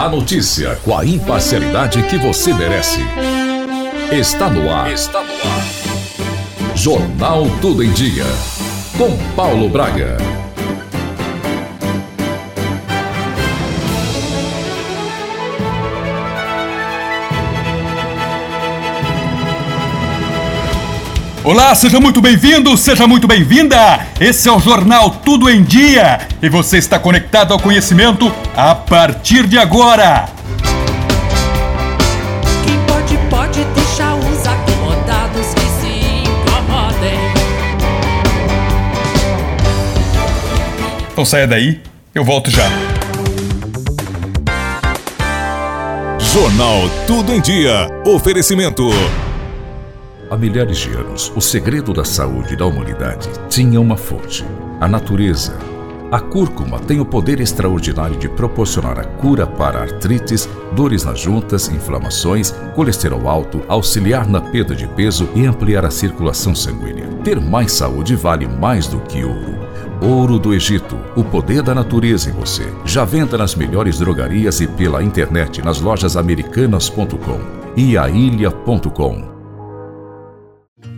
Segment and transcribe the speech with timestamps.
[0.00, 3.00] A notícia com a imparcialidade que você merece.
[4.10, 4.90] Está no ar.
[4.90, 6.74] Está no ar.
[6.74, 8.24] Jornal Tudo em Dia.
[8.96, 10.16] Com Paulo Braga.
[21.42, 24.06] Olá, seja muito bem-vindo, seja muito bem-vinda.
[24.20, 29.46] Esse é o Jornal Tudo em Dia e você está conectado ao conhecimento a partir
[29.46, 30.28] de agora.
[32.66, 37.18] Quem pode, pode deixar os acomodados que se incomodem.
[41.10, 41.80] Então saia daí,
[42.14, 42.68] eu volto já.
[46.18, 47.88] Jornal Tudo em Dia.
[48.04, 48.90] Oferecimento.
[50.30, 54.44] Há milhares de anos, o segredo da saúde da humanidade tinha uma fonte:
[54.80, 55.58] a natureza.
[56.12, 61.68] A cúrcuma tem o poder extraordinário de proporcionar a cura para artrites, dores nas juntas,
[61.68, 67.08] inflamações, colesterol alto, auxiliar na perda de peso e ampliar a circulação sanguínea.
[67.24, 69.58] Ter mais saúde vale mais do que ouro.
[70.00, 72.72] Ouro do Egito, o poder da natureza em você.
[72.84, 77.40] Já venda nas melhores drogarias e pela internet nas lojas americanas.com
[77.76, 79.39] e ailha.com.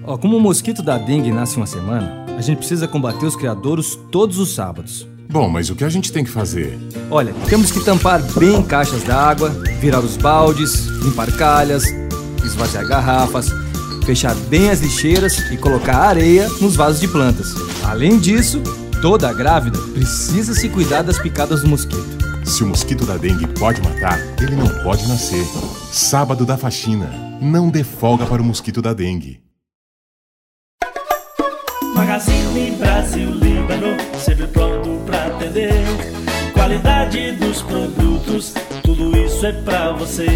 [0.05, 3.97] Ó, como o mosquito da dengue nasce uma semana, a gente precisa combater os criadouros
[4.11, 5.07] todos os sábados.
[5.31, 6.79] Bom, mas o que a gente tem que fazer?
[7.11, 11.85] Olha, temos que tampar bem caixas d'água, virar os baldes, limpar calhas,
[12.45, 13.49] esvaziar garrafas,
[14.05, 17.55] fechar bem as lixeiras e colocar areia nos vasos de plantas.
[17.85, 18.61] Além disso,
[19.01, 22.23] toda grávida precisa se cuidar das picadas do mosquito.
[22.45, 25.47] Se o mosquito da dengue pode matar, ele não pode nascer.
[25.91, 27.09] Sábado da faxina.
[27.41, 29.41] Não dê folga para o mosquito da dengue.
[32.03, 35.73] Magazine Brasil Líbano, sempre pronto pra atender.
[36.53, 40.27] Qualidade dos produtos, tudo isso é pra você.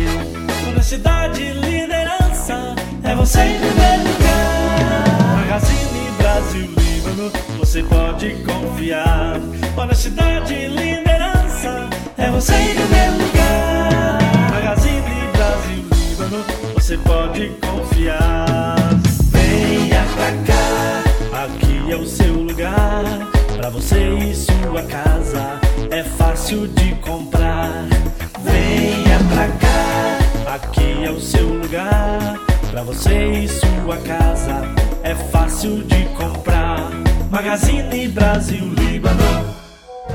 [0.69, 5.39] Honestidade e liderança, é você em primeiro lugar.
[5.41, 9.41] Magazine Brasil Líbano, você pode confiar.
[9.77, 14.19] Honestidade e liderança, é você em primeiro lugar.
[14.53, 16.45] Magazine Brasil Líbano,
[16.75, 18.77] você pode confiar.
[19.33, 20.76] Venha pra cá.
[21.37, 23.05] Aqui é o seu lugar,
[23.59, 25.61] pra você e sua casa.
[25.91, 27.87] É fácil de comprar.
[28.41, 30.55] Venha pra cá.
[30.55, 34.63] Aqui é o seu lugar, pra você e sua casa.
[35.03, 36.91] É fácil de comprar.
[37.31, 39.55] Magazine Brasil Líbano.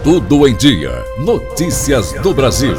[0.03, 1.05] Tudo em Dia.
[1.19, 2.75] Notícias do Brasil.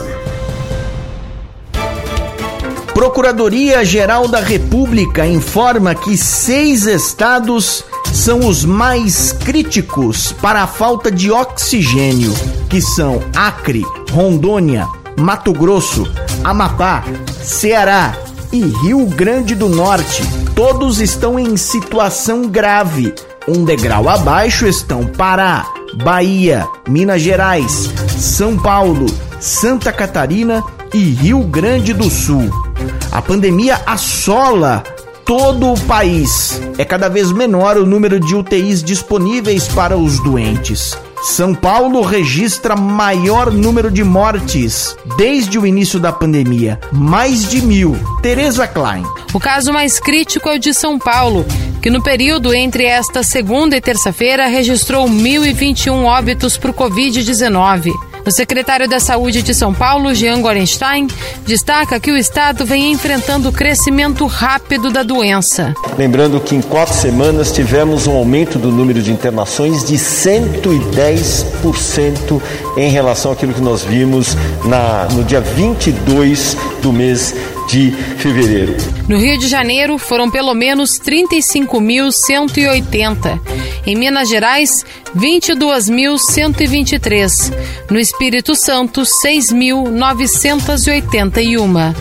[3.03, 11.29] Procuradoria-Geral da República informa que seis estados são os mais críticos para a falta de
[11.29, 12.33] oxigênio,
[12.71, 14.87] que são Acre, Rondônia,
[15.19, 16.07] Mato Grosso,
[16.45, 17.03] Amapá,
[17.43, 18.17] Ceará
[18.53, 20.23] e Rio Grande do Norte.
[20.55, 23.13] Todos estão em situação grave.
[23.49, 25.67] Um degrau abaixo estão Pará,
[26.05, 29.07] Bahia, Minas Gerais, São Paulo,
[29.41, 30.63] Santa Catarina
[30.95, 32.72] e Rio Grande do Sul.
[33.11, 34.83] A pandemia assola
[35.25, 36.61] todo o país.
[36.79, 40.97] É cada vez menor o número de UTIs disponíveis para os doentes.
[41.23, 47.97] São Paulo registra maior número de mortes desde o início da pandemia, mais de mil.
[48.21, 49.05] Tereza Klein.
[49.33, 51.47] O caso mais crítico é o de São Paulo,
[51.81, 57.93] que no período entre esta segunda e terça-feira registrou 1.021 óbitos por Covid-19.
[58.25, 61.09] O secretário da Saúde de São Paulo, Jean Gorenstein,
[61.45, 65.75] destaca que o estado vem enfrentando o crescimento rápido da doença.
[65.99, 72.41] Lembrando que em quatro semanas tivemos um aumento do número de internações de 110%
[72.77, 77.35] em relação àquilo que nós vimos na, no dia 22 do mês
[77.73, 78.77] de fevereiro.
[79.09, 83.41] No Rio de Janeiro, foram pelo menos 35.180.
[83.87, 84.85] Em Minas Gerais,
[85.17, 87.51] 22.123.
[87.91, 91.97] No Espírito Santo, 6.981.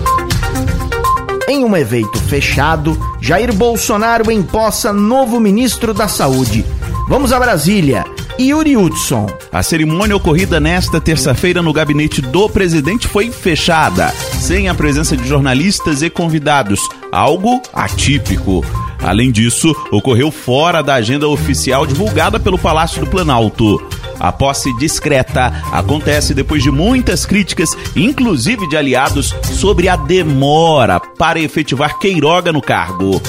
[1.48, 6.66] Em um evento fechado, Jair Bolsonaro empossa novo ministro da Saúde.
[7.08, 8.04] Vamos a Brasília.
[8.40, 9.28] Yuri Hudson.
[9.52, 15.28] A cerimônia ocorrida nesta terça-feira no gabinete do presidente foi fechada, sem a presença de
[15.28, 16.80] jornalistas e convidados,
[17.12, 18.66] algo atípico.
[19.00, 23.82] Além disso, ocorreu fora da agenda oficial divulgada pelo Palácio do Planalto.
[24.22, 31.40] A posse discreta acontece depois de muitas críticas, inclusive de aliados, sobre a demora para
[31.40, 33.20] efetivar Queiroga no cargo.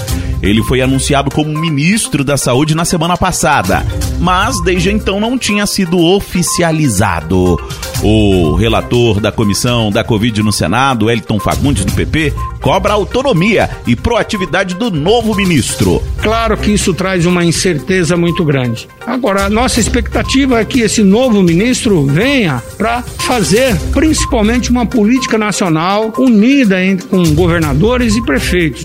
[0.43, 3.87] Ele foi anunciado como ministro da Saúde na semana passada,
[4.21, 7.57] mas desde então não tinha sido oficializado.
[8.03, 13.95] O relator da comissão da Covid no Senado, Elton Fagundes, do PP, cobra autonomia e
[13.95, 16.03] proatividade do novo ministro.
[16.21, 18.89] Claro que isso traz uma incerteza muito grande.
[19.07, 25.39] Agora, a nossa expectativa é que esse novo ministro venha para fazer principalmente uma política
[25.39, 28.83] nacional unida entre, com governadores e prefeitos.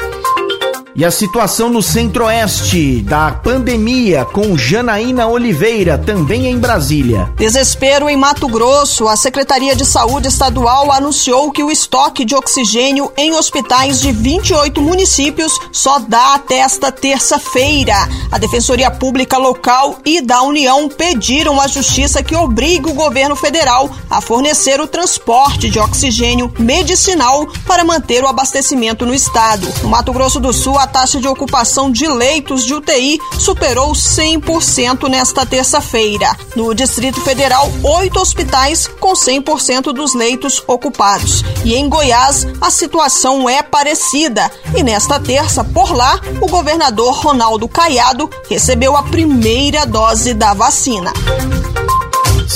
[0.97, 7.31] E a situação no centro-oeste da pandemia com Janaína Oliveira, também em Brasília.
[7.35, 9.07] Desespero em Mato Grosso.
[9.07, 14.81] A Secretaria de Saúde Estadual anunciou que o estoque de oxigênio em hospitais de 28
[14.81, 17.93] municípios só dá até esta terça-feira.
[18.31, 23.87] A Defensoria Pública Local e da União pediram à Justiça que obrigue o governo federal
[24.09, 29.71] a fornecer o transporte de oxigênio medicinal para manter o abastecimento no estado.
[29.83, 33.91] No Mato Grosso do Sul, a a taxa de ocupação de leitos de UTI superou
[33.91, 36.33] 100% nesta terça-feira.
[36.55, 41.43] No Distrito Federal, oito hospitais com 100% dos leitos ocupados.
[41.65, 44.49] E em Goiás, a situação é parecida.
[44.73, 51.11] E nesta terça, por lá, o governador Ronaldo Caiado recebeu a primeira dose da vacina.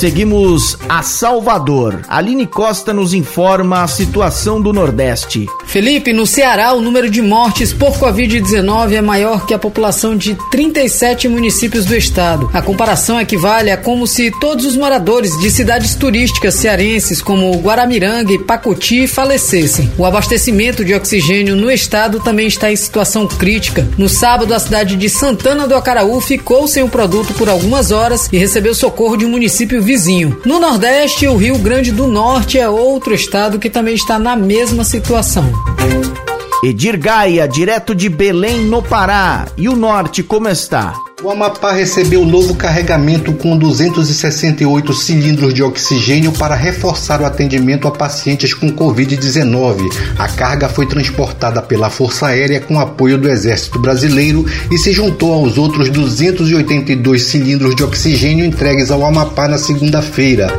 [0.02, 2.02] Seguimos a Salvador.
[2.08, 5.46] Aline Costa nos informa a situação do Nordeste.
[5.68, 10.36] Felipe, no Ceará, o número de mortes por Covid-19 é maior que a população de
[10.50, 12.50] 37 municípios do estado.
[12.52, 18.34] A comparação equivale a como se todos os moradores de cidades turísticas cearenses como Guaramiranga
[18.34, 19.92] e Pacuti falecessem.
[20.00, 23.88] O abastecimento de oxigênio no estado também está em situação crítica.
[24.00, 28.28] No sábado, a cidade de Santana do Acaraú ficou sem o produto por algumas horas
[28.34, 30.42] e recebeu socorro de um município vizinho.
[30.46, 34.86] No Nordeste, o Rio Grande do Norte é outro estado que também está na mesma
[34.86, 35.52] situação.
[36.64, 39.48] Edir Gaia, direto de Belém, no Pará.
[39.58, 40.94] E o norte, como está?
[41.24, 47.92] O Amapá recebeu novo carregamento com 268 cilindros de oxigênio para reforçar o atendimento a
[47.92, 49.88] pacientes com Covid-19.
[50.18, 55.32] A carga foi transportada pela Força Aérea com apoio do Exército Brasileiro e se juntou
[55.32, 60.52] aos outros 282 cilindros de oxigênio entregues ao Amapá na segunda-feira.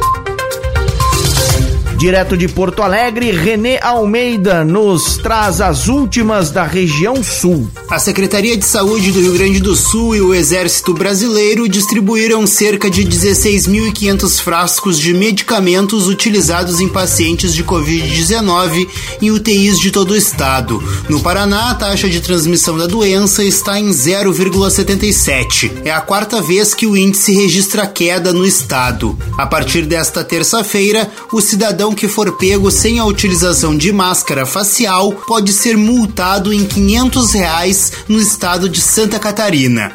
[2.03, 7.71] Direto de Porto Alegre, René Almeida nos traz as últimas da região sul.
[7.89, 12.91] A Secretaria de Saúde do Rio Grande do Sul e o Exército Brasileiro distribuíram cerca
[12.91, 18.89] de 16.500 frascos de medicamentos utilizados em pacientes de Covid-19
[19.21, 20.83] em UTIs de todo o estado.
[21.09, 25.71] No Paraná, a taxa de transmissão da doença está em 0,77.
[25.85, 29.17] É a quarta vez que o índice registra queda no estado.
[29.39, 35.13] A partir desta terça-feira, o cidadão que for pego sem a utilização de máscara facial
[35.27, 39.93] pode ser multado em 500 reais no estado de Santa Catarina.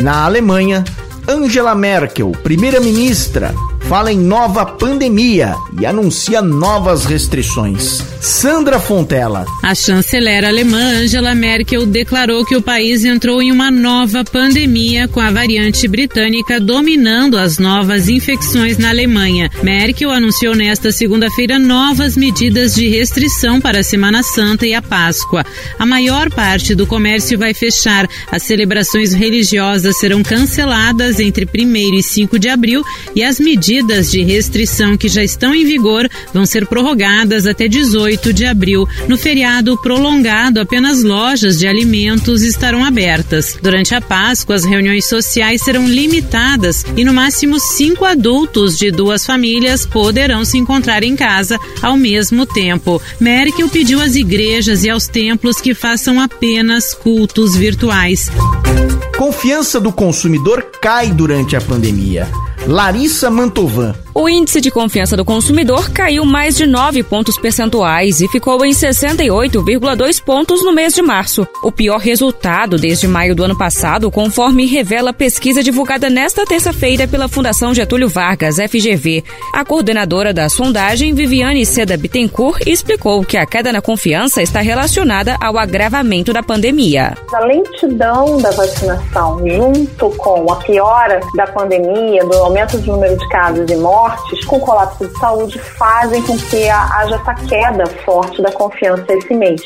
[0.00, 0.84] Na Alemanha,
[1.28, 3.54] Angela Merkel, primeira-ministra,
[3.88, 8.02] fala em nova pandemia e anuncia novas restrições.
[8.20, 9.44] Sandra Fontela.
[9.62, 15.20] A chanceler alemã Angela Merkel declarou que o país entrou em uma nova pandemia com
[15.20, 19.50] a variante britânica dominando as novas infecções na Alemanha.
[19.62, 25.44] Merkel anunciou nesta segunda-feira novas medidas de restrição para a Semana Santa e a Páscoa.
[25.78, 28.08] A maior parte do comércio vai fechar.
[28.30, 32.82] As celebrações religiosas serão canceladas entre 1 e 5 de abril
[33.16, 38.32] e as medidas de restrição que já estão em vigor vão ser prorrogadas até 18
[38.32, 38.86] de abril.
[39.08, 43.56] No feriado prolongado, apenas lojas de alimentos estarão abertas.
[43.62, 49.24] Durante a Páscoa, as reuniões sociais serão limitadas e no máximo cinco adultos de duas
[49.24, 53.00] famílias poderão se encontrar em casa ao mesmo tempo.
[53.20, 58.30] Merkel pediu às igrejas e aos templos que façam apenas cultos virtuais.
[59.16, 62.28] Confiança do consumidor cai durante a pandemia.
[62.66, 64.01] Larissa Mantovan.
[64.14, 68.70] O índice de confiança do consumidor caiu mais de 9 pontos percentuais e ficou em
[68.70, 71.48] 68,2 pontos no mês de março.
[71.62, 77.08] O pior resultado desde maio do ano passado, conforme revela a pesquisa divulgada nesta terça-feira
[77.08, 79.24] pela Fundação Getúlio Vargas, FGV.
[79.54, 85.38] A coordenadora da sondagem, Viviane Seda Bittencourt, explicou que a queda na confiança está relacionada
[85.40, 87.16] ao agravamento da pandemia.
[87.32, 93.28] A lentidão da vacinação, junto com a piora da pandemia, do aumento do número de
[93.30, 98.42] casos e mortes, mortes com colapso de saúde fazem com que haja essa queda forte
[98.42, 99.62] da confiança esse mês.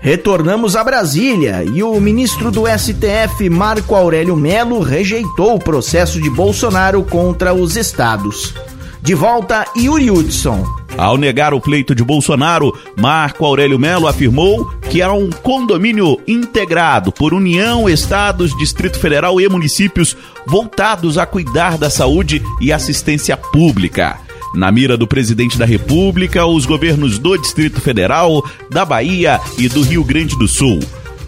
[0.00, 6.30] Retornamos a Brasília e o ministro do STF, Marco Aurélio Melo, rejeitou o processo de
[6.30, 8.54] Bolsonaro contra os estados.
[9.02, 10.79] De volta, Yuri Hudson.
[11.00, 17.10] Ao negar o pleito de Bolsonaro, Marco Aurélio Melo afirmou que era um condomínio integrado
[17.10, 20.14] por União, Estados, Distrito Federal e municípios
[20.46, 24.18] voltados a cuidar da saúde e assistência pública.
[24.54, 29.80] Na mira do presidente da República, os governos do Distrito Federal, da Bahia e do
[29.80, 30.80] Rio Grande do Sul.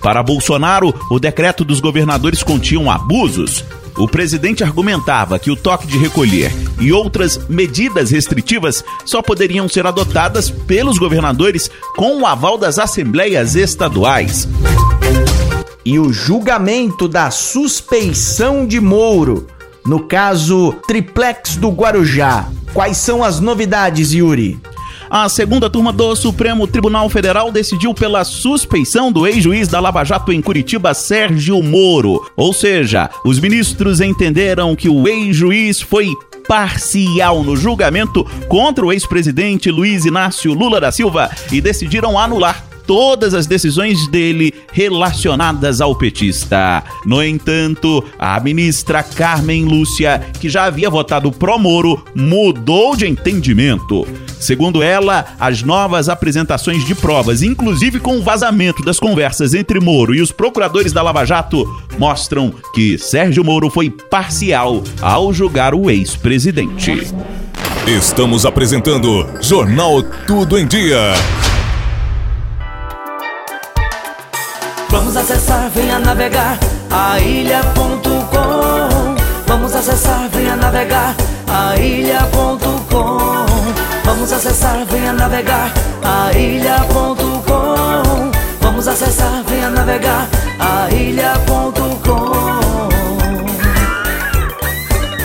[0.03, 3.65] Para Bolsonaro, o decreto dos governadores continha abusos.
[3.97, 9.87] O presidente argumentava que o toque de recolher e outras medidas restritivas só poderiam ser
[9.87, 14.49] adotadas pelos governadores com o aval das assembleias estaduais.
[15.85, 19.47] E o julgamento da suspeição de Moro,
[19.85, 22.49] no caso Triplex do Guarujá.
[22.73, 24.59] Quais são as novidades, Yuri?
[25.15, 30.33] A segunda turma do Supremo Tribunal Federal decidiu pela suspeição do ex-juiz da Lava Jato
[30.33, 32.33] em Curitiba, Sérgio Moro.
[32.35, 36.09] Ou seja, os ministros entenderam que o ex-juiz foi
[36.49, 43.35] parcial no julgamento contra o ex-presidente Luiz Inácio Lula da Silva e decidiram anular todas
[43.35, 46.83] as decisões dele relacionadas ao petista.
[47.05, 54.07] No entanto, a ministra Carmen Lúcia, que já havia votado pro Moro, mudou de entendimento.
[54.41, 60.15] Segundo ela, as novas apresentações de provas, inclusive com o vazamento das conversas entre Moro
[60.15, 61.65] e os procuradores da Lava Jato,
[61.99, 67.13] mostram que Sérgio Moro foi parcial ao julgar o ex-presidente.
[67.87, 71.15] Estamos apresentando Jornal Tudo em Dia.
[74.93, 76.59] Vamos acessar, venha navegar
[76.91, 79.17] a ilha.com.
[79.47, 81.17] Vamos acessar, venha navegar
[81.49, 83.47] a ilha.com.
[84.05, 85.73] Vamos acessar, venha navegar
[86.03, 88.31] a ilha.com.
[88.61, 90.29] Vamos acessar, venha navegar
[90.61, 92.61] a ilha.com.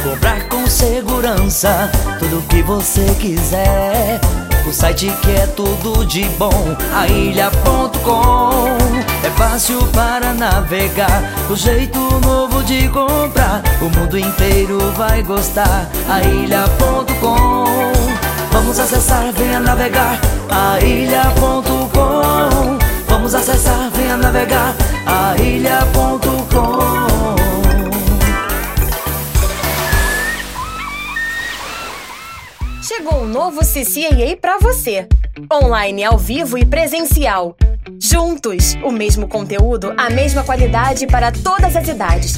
[0.02, 4.22] Comprar com segurança tudo que você quiser.
[4.66, 9.17] O site que é tudo de bom, a ilha.com.
[9.28, 13.62] É fácil para navegar, o jeito novo de comprar.
[13.82, 17.66] O mundo inteiro vai gostar, a ilha.com.
[18.54, 20.18] Vamos acessar, venha navegar,
[20.50, 22.78] a ilha.com.
[23.10, 24.74] Vamos acessar, venha navegar,
[25.06, 26.88] a ilha.com.
[32.82, 35.06] Chegou o novo CCAA para você.
[35.52, 37.58] Online, ao vivo e presencial.
[38.02, 42.34] Juntos, o mesmo conteúdo, a mesma qualidade para todas as idades.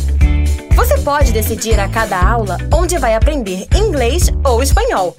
[0.76, 5.16] Você pode decidir a cada aula onde vai aprender inglês ou espanhol.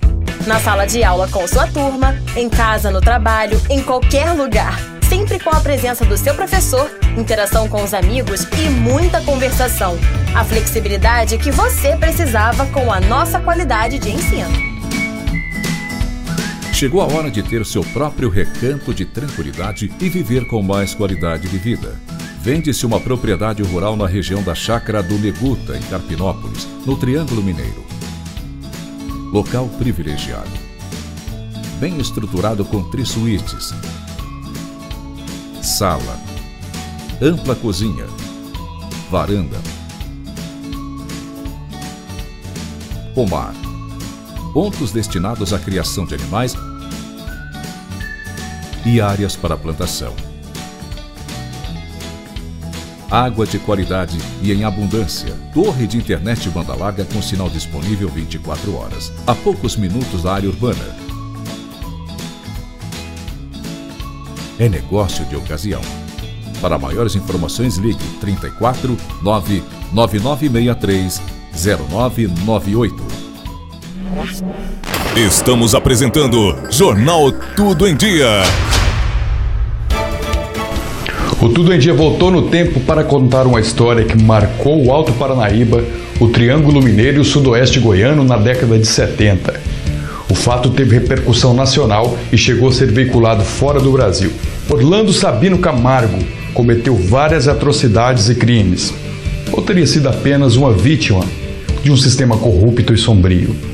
[0.46, 4.78] Na sala de aula com sua turma, em casa, no trabalho, em qualquer lugar.
[5.08, 9.98] Sempre com a presença do seu professor, interação com os amigos e muita conversação.
[10.34, 14.79] A flexibilidade que você precisava com a nossa qualidade de ensino.
[16.80, 21.46] Chegou a hora de ter seu próprio recanto de tranquilidade e viver com mais qualidade
[21.46, 22.00] de vida.
[22.40, 27.84] Vende-se uma propriedade rural na região da Chácara do Neguta, em Carpinópolis, no Triângulo Mineiro.
[29.30, 30.48] Local privilegiado.
[31.78, 33.74] Bem estruturado com três suítes.
[35.60, 36.18] Sala.
[37.20, 38.06] Ampla cozinha.
[39.10, 39.58] Varanda.
[43.14, 43.52] Pomar.
[44.54, 46.56] Pontos destinados à criação de animais
[48.84, 50.14] e áreas para plantação.
[53.10, 55.34] Água de qualidade e em abundância.
[55.52, 59.12] Torre de internet banda larga com sinal disponível 24 horas.
[59.26, 60.96] A poucos minutos da área urbana.
[64.60, 65.80] É negócio de ocasião.
[66.60, 71.20] Para maiores informações, ligue 34 99963
[71.52, 73.02] 0998.
[75.16, 78.44] Estamos apresentando Jornal Tudo em Dia.
[81.42, 85.12] O Tudo em Dia voltou no tempo para contar uma história que marcou o Alto
[85.14, 85.82] Paranaíba,
[86.20, 89.60] o Triângulo Mineiro e o Sudoeste Goiano na década de 70.
[90.30, 94.30] O fato teve repercussão nacional e chegou a ser veiculado fora do Brasil.
[94.70, 96.20] Orlando Sabino Camargo
[96.54, 98.94] cometeu várias atrocidades e crimes.
[99.50, 101.24] Ou teria sido apenas uma vítima
[101.82, 103.69] de um sistema corrupto e sombrio?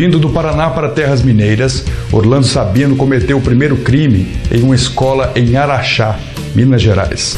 [0.00, 5.30] Vindo do Paraná para terras mineiras, Orlando Sabino cometeu o primeiro crime em uma escola
[5.36, 6.18] em Araxá,
[6.54, 7.36] Minas Gerais.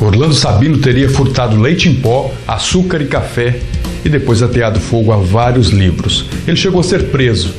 [0.00, 3.60] Orlando Sabino teria furtado leite em pó, açúcar e café
[4.06, 6.24] e depois ateado fogo a vários livros.
[6.46, 7.54] Ele chegou a ser preso,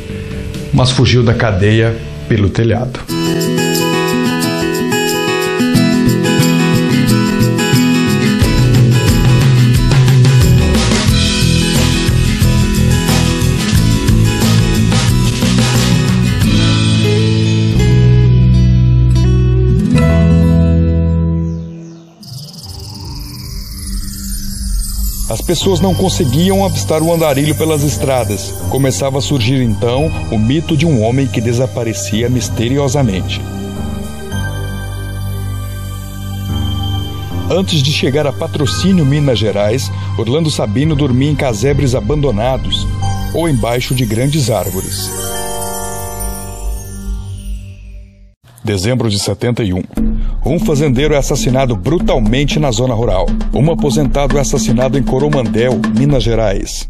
[0.73, 1.95] mas fugiu da cadeia
[2.27, 2.99] pelo telhado.
[25.49, 28.51] Pessoas não conseguiam avistar o andarilho pelas estradas.
[28.69, 33.41] Começava a surgir então o mito de um homem que desaparecia misteriosamente.
[37.49, 42.85] Antes de chegar a Patrocínio, Minas Gerais, Orlando Sabino dormia em casebres abandonados
[43.33, 45.09] ou embaixo de grandes árvores.
[48.69, 49.81] Dezembro de 71.
[50.45, 53.25] Um fazendeiro é assassinado brutalmente na zona rural.
[53.51, 56.87] Um aposentado é assassinado em Coromandel, Minas Gerais.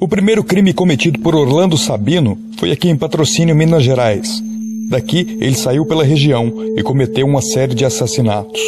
[0.00, 4.42] O primeiro crime cometido por Orlando Sabino foi aqui em Patrocínio, Minas Gerais.
[4.88, 8.58] Daqui, ele saiu pela região e cometeu uma série de assassinatos.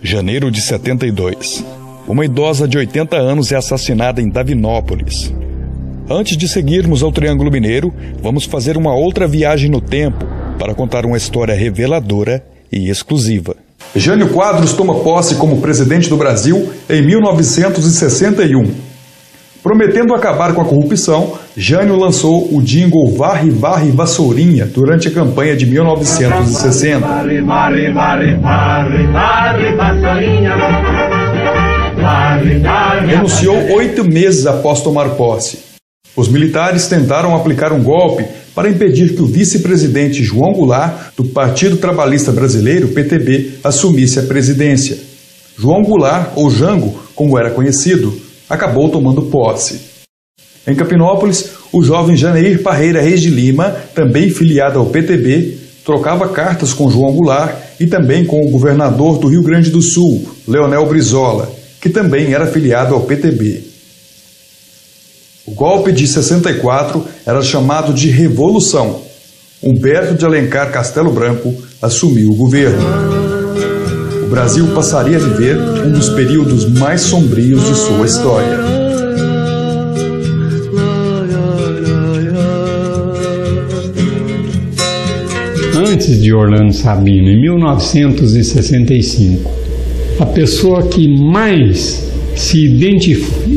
[0.00, 1.62] Janeiro de 72.
[2.08, 5.30] Uma idosa de 80 anos é assassinada em Davinópolis.
[6.08, 10.24] Antes de seguirmos ao Triângulo Mineiro, vamos fazer uma outra viagem no tempo
[10.56, 13.56] para contar uma história reveladora e exclusiva.
[13.94, 18.72] Jânio Quadros toma posse como presidente do Brasil em 1961.
[19.64, 25.56] Prometendo acabar com a corrupção, Jânio lançou o jingle Varre, Varre, Vassourinha durante a campanha
[25.56, 27.00] de 1960.
[27.00, 30.54] Varre, varre, varre, varre, varre, vassourinha.
[33.08, 35.65] Renunciou oito meses após tomar posse.
[36.14, 41.76] Os militares tentaram aplicar um golpe para impedir que o vice-presidente João Goulart, do Partido
[41.76, 44.98] Trabalhista Brasileiro, PTB, assumisse a presidência.
[45.58, 49.80] João Goulart, ou Jango, como era conhecido, acabou tomando posse.
[50.66, 56.72] Em Capinópolis, o jovem Janeir Parreira Reis de Lima, também filiado ao PTB, trocava cartas
[56.72, 61.52] com João Goulart e também com o governador do Rio Grande do Sul, Leonel Brizola,
[61.80, 63.75] que também era filiado ao PTB.
[65.46, 69.02] O golpe de 64 era chamado de Revolução.
[69.62, 73.16] Humberto de Alencar Castelo Branco assumiu o governo
[74.26, 78.58] o Brasil passaria a viver um dos períodos mais sombrios de sua história.
[85.76, 89.48] Antes de Orlando Sabino, em 1965,
[90.18, 92.05] a pessoa que mais
[92.36, 92.64] se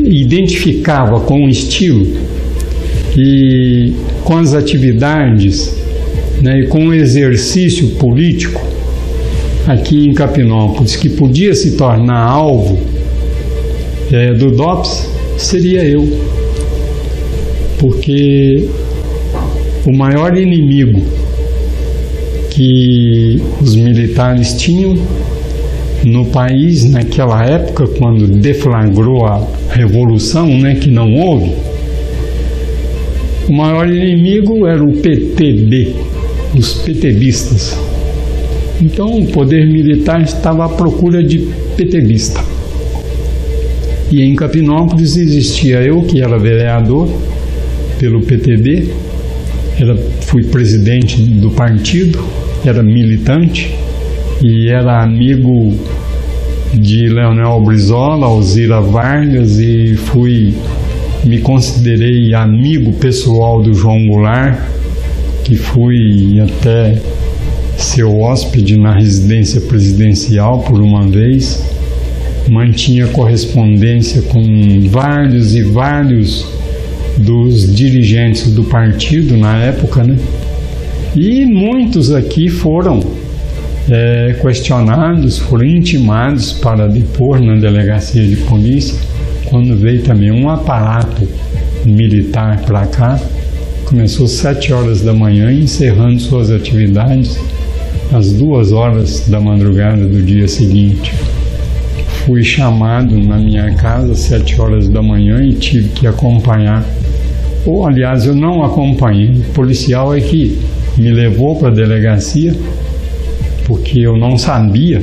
[0.04, 2.06] identificava com o estilo
[3.16, 3.92] e
[4.24, 5.76] com as atividades
[6.42, 8.60] né, e com o exercício político
[9.66, 12.80] aqui em Capinópolis que podia se tornar alvo
[14.10, 16.08] é, do DOPS seria eu.
[17.78, 18.68] Porque
[19.86, 21.00] o maior inimigo
[22.50, 24.98] que os militares tinham
[26.04, 31.54] no país naquela época, quando deflagrou a revolução, né, que não houve,
[33.48, 35.94] o maior inimigo era o PTB,
[36.56, 37.76] os PTBistas.
[38.80, 41.38] Então o poder militar estava à procura de
[41.76, 42.42] PTBista.
[44.10, 47.08] E em Capinópolis existia eu, que era vereador
[47.98, 48.88] pelo PTB,
[49.78, 52.18] era, fui presidente do partido,
[52.64, 53.70] era militante
[54.42, 55.74] e era amigo
[56.72, 60.54] de Leonel Brizola, Alzira Vargas e fui
[61.24, 64.58] me considerei amigo pessoal do João Goulart,
[65.44, 66.98] que fui até
[67.76, 71.62] seu hóspede na residência presidencial por uma vez,
[72.48, 76.46] mantinha correspondência com vários e vários
[77.18, 80.16] dos dirigentes do partido na época, né?
[81.14, 83.00] E muitos aqui foram
[83.88, 88.98] é, questionados, foram intimados para depor na delegacia de polícia,
[89.46, 91.26] quando veio também um aparato
[91.84, 93.20] militar para cá.
[93.86, 97.38] Começou às sete horas da manhã, encerrando suas atividades
[98.12, 101.12] às duas horas da madrugada do dia seguinte.
[102.26, 106.84] Fui chamado na minha casa às sete horas da manhã e tive que acompanhar.
[107.64, 109.30] Ou, aliás, eu não acompanhei.
[109.30, 110.58] O policial é que
[110.96, 112.54] me levou para a delegacia
[113.70, 115.00] porque eu não sabia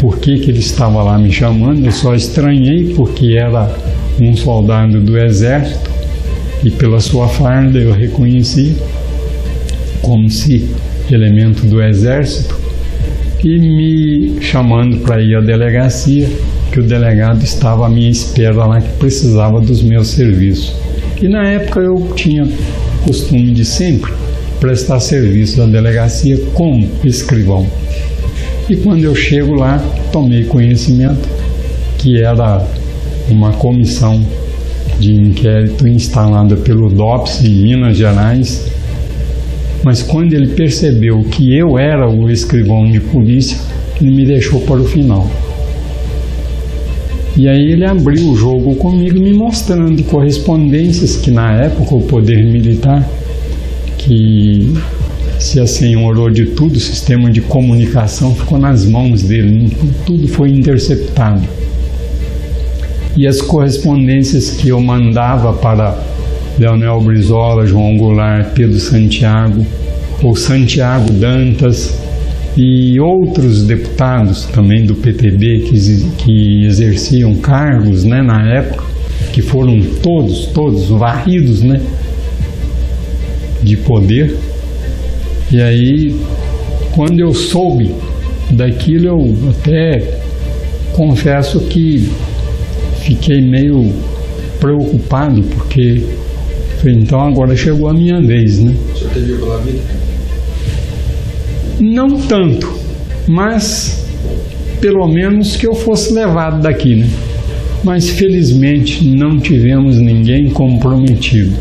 [0.00, 1.84] por que, que ele estava lá me chamando.
[1.84, 3.70] Eu só estranhei porque era
[4.18, 5.90] um soldado do exército
[6.64, 8.74] e pela sua farda eu reconheci
[10.00, 10.70] como se
[11.10, 12.58] elemento do exército,
[13.44, 16.30] e me chamando para ir à delegacia,
[16.72, 20.74] que o delegado estava à minha espera lá, que precisava dos meus serviços.
[21.20, 22.48] E na época eu tinha
[23.04, 24.12] costume de sempre
[24.60, 27.66] prestar serviço à delegacia como escrivão.
[28.68, 29.78] E quando eu chego lá,
[30.12, 31.28] tomei conhecimento
[31.98, 32.66] que era
[33.28, 34.24] uma comissão
[34.98, 38.76] de inquérito instalada pelo DOPS em Minas Gerais
[39.86, 43.56] mas quando ele percebeu que eu era o escrivão de polícia,
[44.00, 45.30] ele me deixou para o final.
[47.36, 52.42] E aí ele abriu o jogo comigo, me mostrando correspondências que na época o poder
[52.42, 53.08] militar,
[54.06, 54.72] que
[55.38, 59.70] se assenhorou de tudo, o sistema de comunicação ficou nas mãos dele,
[60.06, 61.42] tudo foi interceptado.
[63.16, 65.98] E as correspondências que eu mandava para
[66.58, 69.66] Leonel Brizola, João Goulart, Pedro Santiago,
[70.22, 71.98] ou Santiago Dantas,
[72.56, 78.84] e outros deputados também do PTB que, que exerciam cargos né, na época,
[79.32, 81.82] que foram todos, todos varridos né,
[83.66, 84.36] de poder.
[85.50, 86.16] E aí,
[86.94, 87.92] quando eu soube
[88.50, 90.20] daquilo, eu até
[90.92, 92.08] confesso que
[93.02, 93.92] fiquei meio
[94.60, 96.02] preocupado, porque
[96.84, 98.74] então agora chegou a minha vez, né?
[98.94, 99.80] Senhor teve pela vida?
[101.80, 102.72] Não tanto,
[103.26, 104.06] mas
[104.80, 107.08] pelo menos que eu fosse levado daqui, né?
[107.82, 111.56] Mas felizmente não tivemos ninguém comprometido.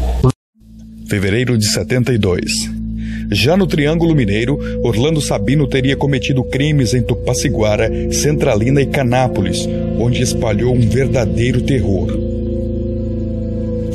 [1.08, 2.52] Fevereiro de 72.
[3.32, 9.68] Já no Triângulo Mineiro, Orlando Sabino teria cometido crimes em Tupaciguara, Centralina e Canápolis,
[10.00, 12.08] onde espalhou um verdadeiro terror.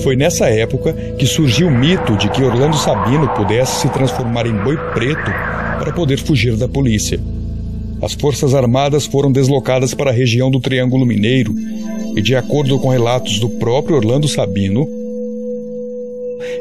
[0.04, 4.54] Foi nessa época que surgiu o mito de que Orlando Sabino pudesse se transformar em
[4.54, 5.30] boi preto
[5.78, 7.20] para poder fugir da polícia.
[8.00, 11.54] As Forças Armadas foram deslocadas para a região do Triângulo Mineiro
[12.16, 14.99] e, de acordo com relatos do próprio Orlando Sabino,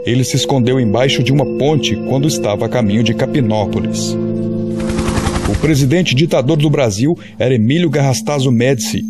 [0.06, 4.16] ele se escondeu embaixo de uma ponte quando estava a caminho de Capinópolis.
[5.50, 9.04] O presidente ditador do Brasil era Emílio Garrastazu Médici.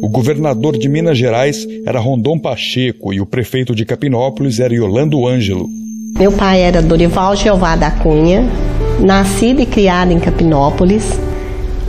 [0.00, 5.26] O governador de Minas Gerais era Rondon Pacheco e o prefeito de Capinópolis era Yolando
[5.26, 5.68] Ângelo.
[6.18, 8.44] Meu pai era Dorival Jeová da Cunha,
[9.00, 11.18] nascido e criado em Capinópolis.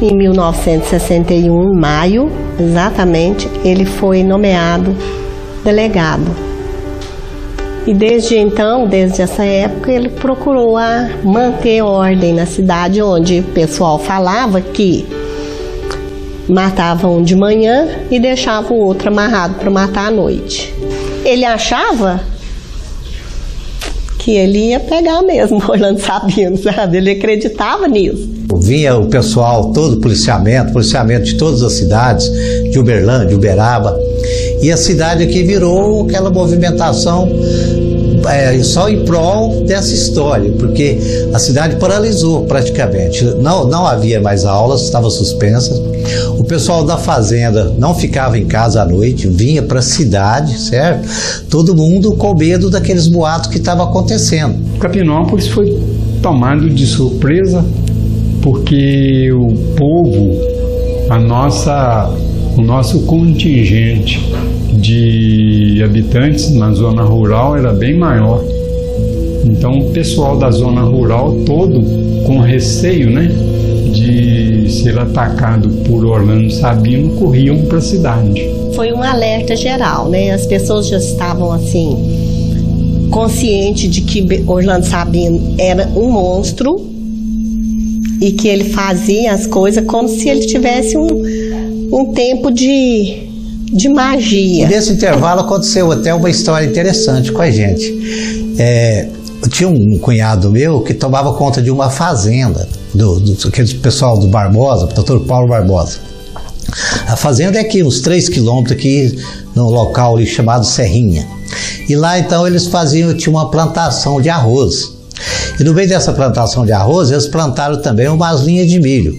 [0.02, 4.96] Em 1961, em maio, exatamente, ele foi nomeado
[5.64, 6.49] delegado.
[7.90, 13.44] E desde então, desde essa época, ele procurou a manter ordem na cidade, onde o
[13.46, 15.08] pessoal falava que
[16.48, 20.72] matavam um de manhã e deixava o outro amarrado para matar à noite.
[21.26, 22.22] Ele achava
[24.20, 26.98] que ele ia pegar mesmo Orlando Sabino, sabe?
[26.98, 28.30] Ele acreditava nisso.
[28.62, 32.30] Vinha o pessoal, todo o policiamento, policiamento de todas as cidades,
[32.72, 34.00] de Uberlândia, Uberaba,
[34.62, 37.28] e a cidade aqui virou aquela movimentação
[38.32, 41.00] é, só em prol dessa história, porque
[41.34, 43.24] a cidade paralisou praticamente.
[43.42, 45.82] Não, não havia mais aulas, estavam suspensas.
[46.38, 51.08] O pessoal da fazenda não ficava em casa à noite, vinha para a cidade, certo?
[51.50, 54.56] Todo mundo com medo daqueles boatos que estavam acontecendo.
[54.80, 55.78] Capinópolis foi
[56.22, 57.64] tomado de surpresa
[58.42, 60.38] porque o povo,
[61.10, 62.10] a nossa,
[62.60, 64.20] o nosso contingente
[64.74, 68.44] de habitantes na zona rural era bem maior.
[69.46, 71.82] Então o pessoal da zona rural todo
[72.26, 73.32] com receio, né,
[73.94, 78.44] de ser atacado por Orlando Sabino, corriam para a cidade.
[78.76, 80.32] Foi um alerta geral, né?
[80.32, 81.98] As pessoas já estavam assim
[83.10, 86.90] conscientes de que Orlando Sabino era um monstro
[88.22, 91.08] e que ele fazia as coisas como se ele tivesse um,
[91.92, 93.30] um tempo de
[93.72, 94.68] de magia.
[94.68, 98.56] Nesse intervalo aconteceu até uma história interessante com a gente.
[98.58, 99.08] É,
[99.50, 104.28] tinha um cunhado meu que tomava conta de uma fazenda, do, do aquele pessoal do
[104.28, 106.00] Barbosa, doutor Paulo Barbosa.
[107.08, 109.18] A fazenda é aqui, uns 3 quilômetros aqui,
[109.56, 111.28] no local ali chamado Serrinha.
[111.88, 114.99] E lá então eles faziam, tinha uma plantação de arroz.
[115.60, 119.18] E no meio dessa plantação de arroz, eles plantaram também umas linhas de milho.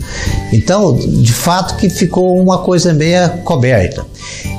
[0.53, 4.05] Então, de fato que ficou uma coisa meia coberta.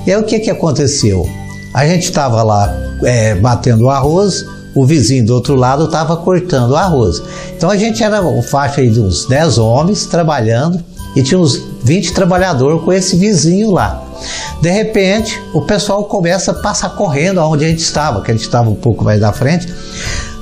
[0.05, 1.29] E aí o que, que aconteceu?
[1.73, 2.73] A gente estava lá
[3.03, 7.21] é, batendo o arroz, o vizinho do outro lado estava cortando o arroz.
[7.55, 10.83] Então a gente era uma faixa de uns 10 homens trabalhando
[11.15, 14.03] e tinha uns 20 trabalhadores com esse vizinho lá.
[14.61, 18.43] De repente, o pessoal começa a passar correndo aonde a gente estava, que a gente
[18.43, 19.67] estava um pouco mais da frente.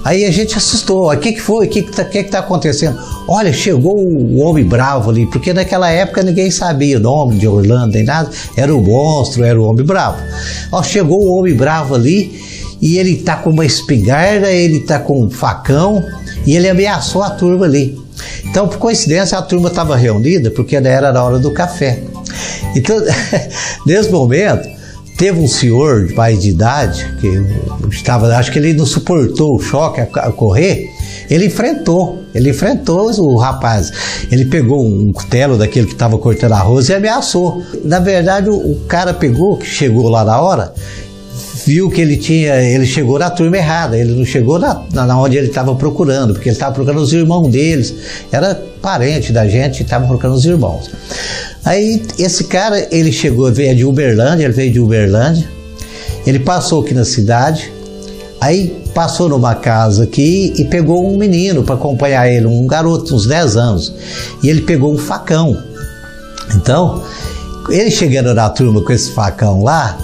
[0.03, 1.12] Aí a gente assustou.
[1.12, 1.67] O que, que foi?
[1.67, 2.99] O que, que, tá, que, que tá acontecendo?
[3.27, 7.93] Olha, chegou o homem bravo ali, porque naquela época ninguém sabia o nome de Orlando
[7.93, 8.29] nem nada.
[8.55, 10.17] Era o monstro, era o homem bravo.
[10.71, 12.41] Ó, chegou o homem bravo ali
[12.81, 16.03] e ele tá com uma espingarda, ele tá com um facão
[16.45, 17.97] e ele ameaçou a turma ali.
[18.45, 22.01] Então, por coincidência, a turma estava reunida porque era a hora do café.
[22.75, 22.97] Então,
[23.85, 24.67] nesse momento,
[25.19, 27.27] Teve um senhor mais de idade que
[27.93, 30.89] estava, acho que ele não suportou o choque a, correr,
[31.29, 33.91] Ele enfrentou, ele enfrentou o rapaz.
[34.32, 37.62] Ele pegou um cutelo daquele que estava cortando arroz e ameaçou.
[37.84, 40.73] Na verdade, o cara pegou, que chegou lá na hora,
[41.69, 45.38] viu que ele tinha, ele chegou na turma errada, ele não chegou na, na onde
[45.38, 47.93] ele estava procurando, porque ele estava procurando os irmãos deles,
[48.32, 50.89] era parente da gente, estava procurando os irmãos.
[51.63, 55.47] Aí esse cara, ele chegou, veio de Uberlândia, ele veio de Uberlândia,
[56.25, 57.71] ele passou aqui na cidade,
[58.41, 63.27] aí passou numa casa aqui e pegou um menino para acompanhar ele, um garoto, uns
[63.27, 63.93] 10 anos,
[64.41, 65.55] e ele pegou um facão.
[66.55, 67.03] Então,
[67.69, 69.95] ele chegando na turma com esse facão lá,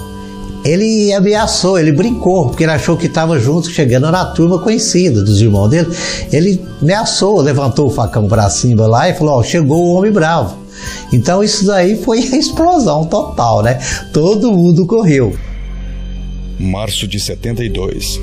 [0.66, 5.40] ele ameaçou, ele brincou, porque ele achou que estava junto, chegando na turma conhecida dos
[5.40, 5.88] irmãos dele.
[6.32, 10.56] Ele ameaçou, levantou o facão para cima lá e falou: Ó, chegou o homem bravo.
[11.12, 13.78] Então isso daí foi a explosão total, né?
[14.12, 15.36] Todo mundo correu.
[16.58, 18.20] Março de 72.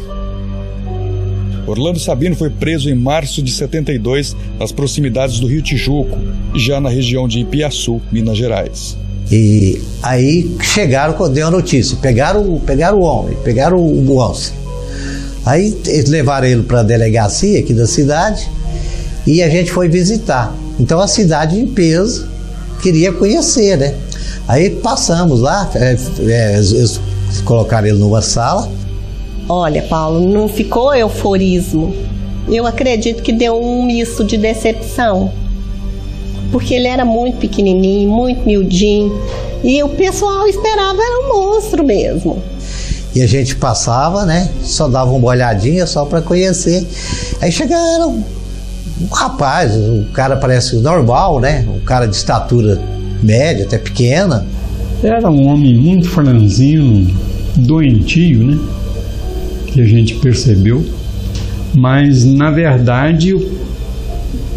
[1.65, 6.17] Orlando Sabino foi preso em março de 72 nas proximidades do Rio Tijuco,
[6.53, 8.97] já na região de Ipiaçu, Minas Gerais.
[9.31, 14.53] E aí chegaram quando deu a notícia, pegaram, pegaram o homem, pegaram o moço.
[15.45, 18.49] Aí eles levaram ele para a delegacia aqui da cidade
[19.25, 20.55] e a gente foi visitar.
[20.79, 22.27] Então a cidade em peso
[22.81, 23.95] queria conhecer, né?
[24.47, 26.99] Aí passamos lá, é, é, eles
[27.45, 28.69] colocaram ele numa sala.
[29.47, 31.93] Olha, Paulo, não ficou euforismo.
[32.47, 35.31] Eu acredito que deu um misto de decepção.
[36.53, 39.19] Porque ele era muito pequenininho, muito miudinho.
[39.63, 42.43] E o pessoal esperava era um monstro mesmo.
[43.15, 44.51] E a gente passava, né?
[44.61, 46.85] Só dava uma olhadinha só para conhecer.
[47.41, 48.23] Aí chegaram
[49.01, 51.65] um rapaz, o cara parece normal, né?
[51.67, 52.79] Um cara de estatura
[53.23, 54.45] média, até pequena.
[55.01, 57.11] Era um homem muito franzino,
[57.55, 58.59] doentio, né?
[59.65, 60.85] Que a gente percebeu.
[61.73, 63.51] Mas, na verdade, o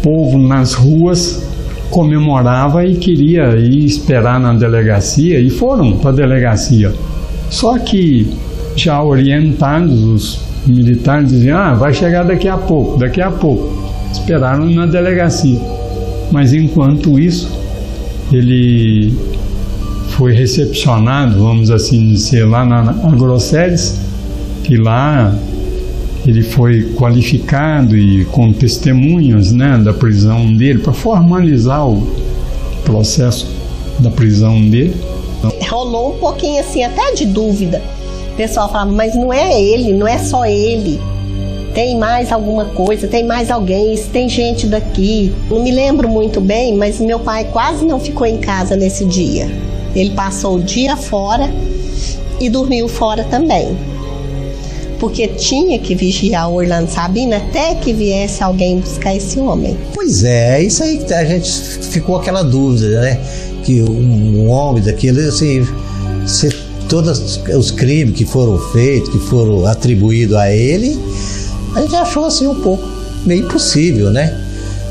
[0.03, 1.46] povo nas ruas
[1.89, 6.93] comemorava e queria ir esperar na delegacia e foram para a delegacia.
[7.49, 8.27] Só que,
[8.75, 14.65] já orientados, os militares diziam: ah, vai chegar daqui a pouco, daqui a pouco esperaram
[14.65, 15.59] na delegacia.
[16.31, 17.49] Mas enquanto isso,
[18.31, 19.13] ele
[20.09, 23.99] foi recepcionado, vamos assim dizer, lá na Agrosséries,
[24.63, 25.33] que lá
[26.27, 32.05] ele foi qualificado e com testemunhas né, da prisão dele para formalizar o
[32.83, 33.47] processo
[33.99, 34.95] da prisão dele.
[35.69, 37.81] Rolou um pouquinho assim, até de dúvida.
[38.33, 40.99] O pessoal falava, mas não é ele, não é só ele
[41.77, 45.31] tem mais alguma coisa, tem mais alguém, tem gente daqui.
[45.47, 49.47] Não me lembro muito bem, mas meu pai quase não ficou em casa nesse dia.
[49.95, 51.47] Ele passou o dia fora
[52.39, 53.77] e dormiu fora também.
[54.99, 59.77] Porque tinha que vigiar o Orlando Sabino até que viesse alguém buscar esse homem.
[59.93, 63.19] Pois é, é isso aí que a gente ficou aquela dúvida, né?
[63.63, 65.67] Que um, homem daquele, assim,
[66.25, 66.49] se
[66.89, 70.97] todos os crimes que foram feitos, que foram atribuídos a ele,
[71.75, 72.87] a gente achou assim um pouco
[73.25, 74.43] meio impossível, né?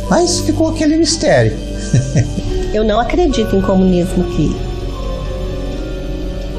[0.09, 1.57] Mas ficou aquele mistério.
[2.73, 4.55] Eu não acredito em comunismo aqui.